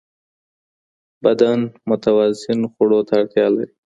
بدن 1.23 1.59
متوازن 1.89 2.59
خوړو 2.71 2.99
ته 3.07 3.13
اړتیا 3.21 3.47
لري. 3.55 3.73